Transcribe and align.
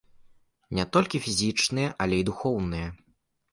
Не 0.79 0.85
толькі 0.97 1.21
фізічная, 1.27 1.89
але 2.07 2.15
і 2.25 2.27
духоўная. 2.33 2.83